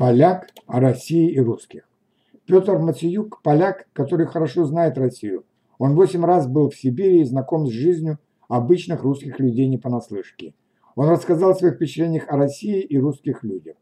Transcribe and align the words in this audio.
Поляк 0.00 0.48
о 0.66 0.80
России 0.80 1.30
и 1.30 1.38
русских. 1.38 1.86
Петр 2.46 2.78
Мациюк– 2.78 3.42
поляк, 3.44 3.86
который 3.92 4.24
хорошо 4.24 4.64
знает 4.64 4.96
Россию. 4.96 5.44
Он 5.76 5.94
восемь 5.94 6.24
раз 6.24 6.48
был 6.48 6.70
в 6.70 6.74
Сибири 6.74 7.20
и 7.20 7.24
знаком 7.24 7.66
с 7.66 7.70
жизнью 7.70 8.18
обычных 8.48 9.02
русских 9.02 9.38
людей 9.38 9.68
не 9.68 9.76
понаслышке. 9.76 10.54
Он 10.96 11.10
рассказал 11.10 11.50
о 11.50 11.54
своих 11.54 11.74
впечатлениях 11.74 12.24
о 12.28 12.38
России 12.38 12.80
и 12.80 12.98
русских 12.98 13.44
людях. 13.44 13.76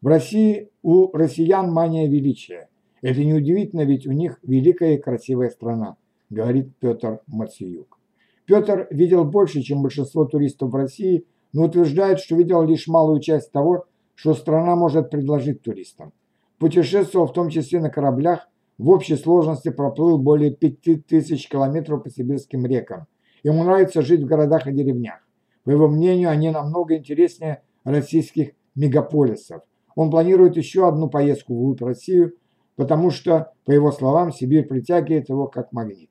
В 0.00 0.08
России 0.08 0.68
у 0.82 1.16
россиян 1.16 1.70
мания 1.70 2.08
величия. 2.08 2.68
Это 3.00 3.22
неудивительно, 3.24 3.82
ведь 3.82 4.04
у 4.08 4.10
них 4.10 4.40
великая 4.42 4.96
и 4.96 5.00
красивая 5.00 5.50
страна, 5.50 5.94
говорит 6.28 6.74
Петр 6.80 7.20
Мациюк. 7.28 8.00
Петр 8.46 8.88
видел 8.90 9.24
больше, 9.24 9.62
чем 9.62 9.80
большинство 9.80 10.24
туристов 10.24 10.72
в 10.72 10.74
России, 10.74 11.24
но 11.52 11.66
утверждает, 11.66 12.18
что 12.18 12.34
видел 12.34 12.64
лишь 12.64 12.88
малую 12.88 13.20
часть 13.20 13.52
того, 13.52 13.86
что 14.14 14.34
страна 14.34 14.76
может 14.76 15.10
предложить 15.10 15.62
туристам. 15.62 16.12
Путешествовал 16.58 17.26
в 17.26 17.32
том 17.32 17.48
числе 17.48 17.80
на 17.80 17.90
кораблях, 17.90 18.48
в 18.78 18.90
общей 18.90 19.16
сложности 19.16 19.70
проплыл 19.70 20.18
более 20.18 20.50
5000 20.50 21.48
километров 21.48 22.02
по 22.02 22.10
сибирским 22.10 22.64
рекам. 22.66 23.06
Ему 23.42 23.64
нравится 23.64 24.02
жить 24.02 24.22
в 24.22 24.26
городах 24.26 24.66
и 24.66 24.72
деревнях. 24.72 25.26
По 25.64 25.70
его 25.70 25.88
мнению, 25.88 26.30
они 26.30 26.50
намного 26.50 26.96
интереснее 26.96 27.62
российских 27.84 28.52
мегаполисов. 28.74 29.62
Он 29.94 30.10
планирует 30.10 30.56
еще 30.56 30.88
одну 30.88 31.08
поездку 31.08 31.54
в 31.54 31.82
Россию, 31.82 32.34
потому 32.76 33.10
что, 33.10 33.52
по 33.64 33.72
его 33.72 33.92
словам, 33.92 34.32
Сибирь 34.32 34.66
притягивает 34.66 35.28
его 35.28 35.46
как 35.46 35.72
магнит. 35.72 36.10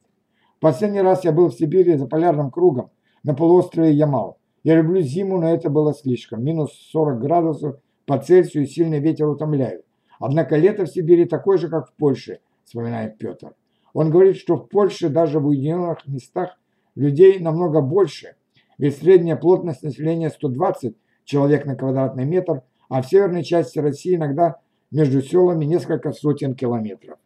Последний 0.59 1.01
раз 1.01 1.23
я 1.23 1.31
был 1.31 1.49
в 1.49 1.55
Сибири 1.55 1.97
за 1.97 2.07
полярным 2.07 2.51
кругом 2.51 2.91
на 3.23 3.33
полуострове 3.33 3.93
Ямал. 3.93 4.37
Я 4.63 4.75
люблю 4.75 5.01
зиму, 5.01 5.41
но 5.41 5.49
это 5.49 5.69
было 5.69 5.93
слишком. 5.93 6.43
Минус 6.43 6.71
40 6.91 7.19
градусов 7.19 7.77
по 8.11 8.17
Цельсию 8.17 8.67
сильный 8.67 8.99
ветер 8.99 9.25
утомляют. 9.25 9.85
Однако 10.19 10.57
лето 10.57 10.83
в 10.83 10.89
Сибири 10.89 11.23
такое 11.23 11.57
же, 11.57 11.69
как 11.69 11.87
в 11.87 11.93
Польше, 11.93 12.41
вспоминает 12.65 13.17
Петр. 13.17 13.53
Он 13.93 14.11
говорит, 14.11 14.35
что 14.35 14.57
в 14.57 14.67
Польше 14.67 15.07
даже 15.07 15.39
в 15.39 15.47
уединенных 15.47 16.05
местах 16.07 16.59
людей 16.95 17.39
намного 17.39 17.79
больше, 17.79 18.35
ведь 18.77 18.97
средняя 18.97 19.37
плотность 19.37 19.81
населения 19.81 20.29
120 20.29 20.93
человек 21.23 21.65
на 21.65 21.77
квадратный 21.77 22.25
метр, 22.25 22.63
а 22.89 23.01
в 23.01 23.07
северной 23.07 23.45
части 23.45 23.79
России 23.79 24.15
иногда 24.15 24.57
между 24.91 25.21
селами 25.21 25.63
несколько 25.63 26.11
сотен 26.11 26.53
километров. 26.53 27.17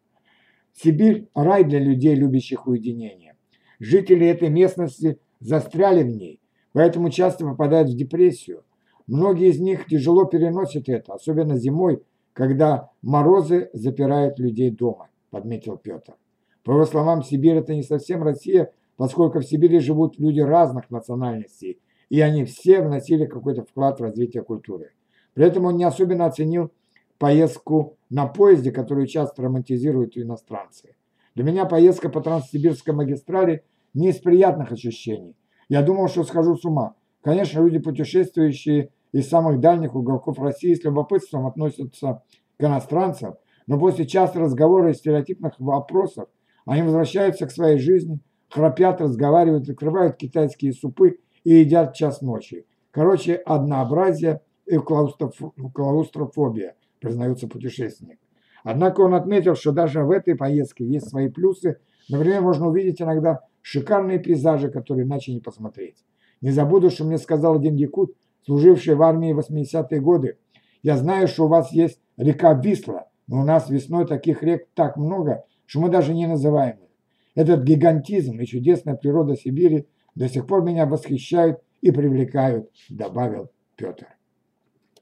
Сибирь– 0.76 1.30
рай 1.34 1.64
для 1.64 1.80
людей, 1.80 2.14
любящих 2.14 2.68
уединение. 2.68 3.36
Жители 3.80 4.28
этой 4.28 4.50
местности 4.50 5.18
застряли 5.40 6.04
в 6.04 6.10
ней, 6.16 6.40
поэтому 6.74 7.10
часто 7.10 7.44
попадают 7.44 7.90
в 7.90 7.98
депрессию. 7.98 8.64
Многие 9.08 9.50
из 9.50 9.60
них 9.60 9.86
тяжело 9.86 10.26
переносят 10.26 10.90
это, 10.90 11.14
особенно 11.14 11.58
зимой, 11.58 12.02
когда 12.34 12.90
морозы 13.02 13.70
запирают 13.74 14.40
людей 14.40 14.72
дома, 14.72 15.10
подметил 15.30 15.78
Петр. 15.78 16.16
По 16.64 16.72
его 16.72 16.86
словам, 16.86 17.22
Сибирь– 17.22 17.56
это 17.58 17.76
не 17.76 17.84
совсем 17.84 18.24
Россия, 18.24 18.72
поскольку 18.98 19.40
в 19.40 19.46
Сибири 19.46 19.80
живут 19.80 20.18
люди 20.18 20.40
разных 20.40 20.90
национальностей, 20.90 21.80
и 22.10 22.20
они 22.22 22.46
все 22.46 22.82
вносили 22.82 23.26
какой-то 23.26 23.64
вклад 23.64 24.00
в 24.00 24.04
развитие 24.04 24.44
культуры. 24.44 24.92
При 25.34 25.46
этом 25.46 25.66
он 25.66 25.78
не 25.78 25.84
особенно 25.84 26.26
оценил 26.26 26.72
поездку 27.20 27.98
на 28.10 28.26
поезде, 28.26 28.72
которую 28.72 29.08
часто 29.08 29.44
романтизируют 29.44 30.18
иностранцы. 30.18 30.96
Для 31.36 31.44
меня 31.44 31.66
поездка 31.66 32.10
по 32.10 32.22
Транссибирской 32.22 32.94
магистрали 32.94 33.64
не 33.94 34.10
из 34.10 34.18
приятных 34.18 34.72
ощущений. 34.72 35.36
Я 35.70 35.82
думал, 35.82 36.08
что 36.08 36.24
схожу 36.24 36.56
с 36.56 36.66
ума. 36.66 36.96
Конечно, 37.22 37.60
люди, 37.60 37.80
путешествующие 37.80 38.90
из 39.16 39.30
самых 39.30 39.62
дальних 39.62 39.96
уголков 39.96 40.40
России, 40.40 40.74
с 40.74 40.84
любопытством 40.84 41.48
относятся 41.48 42.22
к 42.60 42.64
иностранцам, 42.64 43.36
но 43.66 43.80
после 43.80 44.06
частых 44.06 44.42
разговоров 44.42 44.92
и 44.92 44.94
стереотипных 44.94 45.54
вопросов 45.58 46.28
они 46.66 46.82
возвращаются 46.82 47.48
к 47.48 47.52
своей 47.52 47.78
жизни, 47.78 48.20
храпят, 48.50 49.00
разговаривают, 49.00 49.70
открывают 49.70 50.18
китайские 50.18 50.74
супы 50.74 51.20
и 51.46 51.54
едят 51.54 51.94
час 51.94 52.22
ночи. 52.22 52.66
Короче, 52.92 53.36
однообразие 53.36 54.42
и 54.66 54.78
клаустрофобия– 54.78 56.76
признается 57.00 57.48
путешественник. 57.48 58.20
Однако 58.66 59.00
он 59.00 59.14
отметил, 59.14 59.56
что 59.56 59.72
даже 59.72 60.04
в 60.04 60.12
этой 60.12 60.36
поездке 60.36 60.86
есть 60.86 61.08
свои 61.08 61.30
плюсы. 61.30 61.78
Например, 62.10 62.42
можно 62.42 62.68
увидеть 62.68 63.02
иногда 63.02 63.40
шикарные 63.62 64.20
пейзажи, 64.20 64.70
которые 64.70 65.06
иначе 65.06 65.32
не 65.32 65.40
посмотреть. 65.40 66.04
Не 66.42 66.52
забуду, 66.52 66.90
что 66.90 67.06
мне 67.06 67.18
сказал 67.18 67.56
один 67.56 67.76
якут, 67.76 68.14
служивший 68.46 68.96
в 68.96 69.02
армии 69.02 69.34
в 69.34 69.40
80-е 69.40 70.00
годы. 70.00 70.38
Я 70.84 70.98
знаю, 70.98 71.28
что 71.28 71.46
у 71.46 71.48
вас 71.48 71.72
есть 71.72 72.00
река 72.18 72.54
Висла, 72.54 73.10
но 73.28 73.42
у 73.42 73.44
нас 73.44 73.70
весной 73.70 74.06
таких 74.06 74.44
рек 74.44 74.68
так 74.74 74.98
много, 74.98 75.46
что 75.66 75.82
мы 75.82 75.90
даже 75.90 76.14
не 76.14 76.28
называем 76.28 76.78
их. 76.78 76.90
Этот 77.36 77.64
гигантизм 77.64 78.40
и 78.40 78.46
чудесная 78.46 78.96
природа 78.96 79.36
Сибири 79.36 79.88
до 80.14 80.30
сих 80.30 80.48
пор 80.48 80.64
меня 80.64 80.86
восхищают 80.86 81.60
и 81.82 81.92
привлекают, 81.92 82.70
добавил 82.90 83.52
Петр. 83.76 84.08